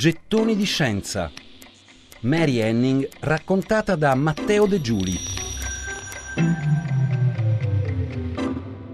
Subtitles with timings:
[0.00, 1.30] Gettoni di scienza.
[2.20, 5.12] Mary Henning raccontata da Matteo De Giuli.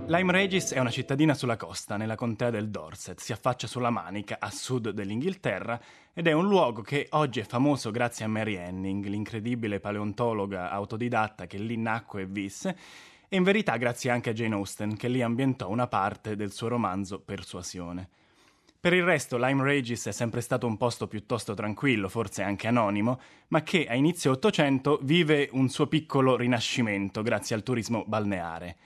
[0.06, 4.38] Lyme Regis è una cittadina sulla costa, nella contea del Dorset, si affaccia sulla Manica,
[4.40, 5.80] a sud dell'Inghilterra,
[6.12, 11.46] ed è un luogo che oggi è famoso grazie a Mary Henning, l'incredibile paleontologa autodidatta
[11.46, 12.76] che lì nacque e visse,
[13.28, 16.66] e in verità grazie anche a Jane Austen, che lì ambientò una parte del suo
[16.66, 18.08] romanzo Persuasione.
[18.86, 23.20] Per il resto, Lyme Regis è sempre stato un posto piuttosto tranquillo, forse anche anonimo,
[23.48, 28.76] ma che a inizio Ottocento vive un suo piccolo rinascimento grazie al turismo balneare.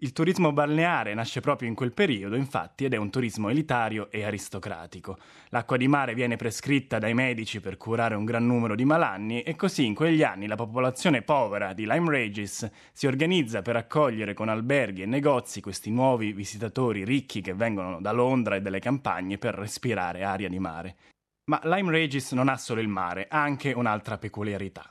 [0.00, 4.24] Il turismo balneare nasce proprio in quel periodo, infatti, ed è un turismo elitario e
[4.24, 5.16] aristocratico.
[5.48, 9.56] L'acqua di mare viene prescritta dai medici per curare un gran numero di malanni e
[9.56, 14.50] così in quegli anni la popolazione povera di Lyme Regis si organizza per accogliere con
[14.50, 19.54] alberghi e negozi questi nuovi visitatori ricchi che vengono da Londra e dalle campagne per
[19.54, 20.96] respirare aria di mare.
[21.44, 24.90] Ma Lyme Regis non ha solo il mare, ha anche un'altra peculiarità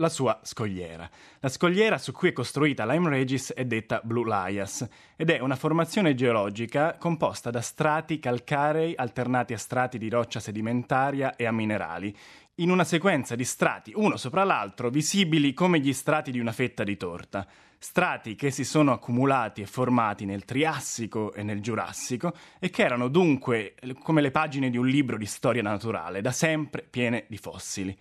[0.00, 1.08] la sua scogliera.
[1.40, 5.56] La scogliera su cui è costruita Lyme Regis è detta Blue Lias ed è una
[5.56, 12.16] formazione geologica composta da strati calcarei alternati a strati di roccia sedimentaria e a minerali,
[12.56, 16.84] in una sequenza di strati uno sopra l'altro visibili come gli strati di una fetta
[16.84, 17.46] di torta.
[17.80, 23.08] Strati che si sono accumulati e formati nel Triassico e nel Giurassico e che erano
[23.08, 27.96] dunque come le pagine di un libro di storia naturale, da sempre piene di fossili.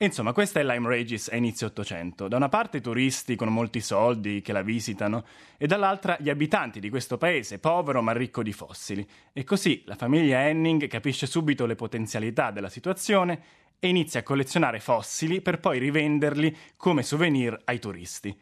[0.00, 2.28] Insomma, questa è Lyme Regis a inizio Ottocento.
[2.28, 5.24] Da una parte turisti con molti soldi che la visitano
[5.56, 9.04] e dall'altra gli abitanti di questo paese povero ma ricco di fossili.
[9.32, 13.42] E così la famiglia Henning capisce subito le potenzialità della situazione
[13.80, 18.40] e inizia a collezionare fossili per poi rivenderli come souvenir ai turisti.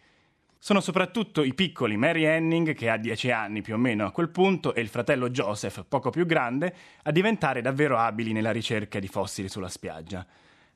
[0.58, 4.28] Sono soprattutto i piccoli Mary Henning, che ha dieci anni più o meno a quel
[4.28, 9.08] punto, e il fratello Joseph, poco più grande, a diventare davvero abili nella ricerca di
[9.08, 10.26] fossili sulla spiaggia.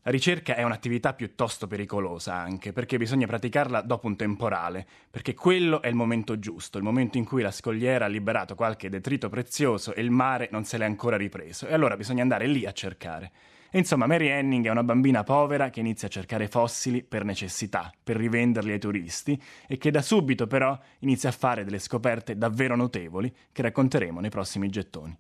[0.03, 5.83] La ricerca è un'attività piuttosto pericolosa anche, perché bisogna praticarla dopo un temporale, perché quello
[5.83, 9.93] è il momento giusto, il momento in cui la scogliera ha liberato qualche detrito prezioso
[9.95, 13.31] e il mare non se l'è ancora ripreso, e allora bisogna andare lì a cercare.
[13.71, 17.93] E insomma, Mary Henning è una bambina povera che inizia a cercare fossili per necessità,
[18.03, 19.39] per rivenderli ai turisti,
[19.69, 24.31] e che da subito però inizia a fare delle scoperte davvero notevoli che racconteremo nei
[24.31, 25.15] prossimi gettoni.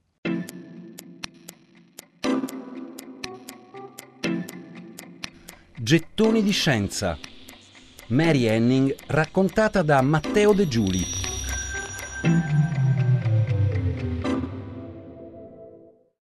[5.83, 7.17] Gettoni di scienza.
[8.09, 11.03] Mary Henning raccontata da Matteo De Giuli.